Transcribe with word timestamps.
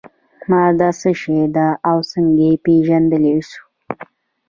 ماده 0.49 0.89
څه 0.99 1.11
شی 1.19 1.39
ده 1.55 1.67
او 1.89 1.97
څنګه 2.11 2.41
یې 2.47 2.53
پیژندلی 2.65 3.37
شو. 3.49 3.63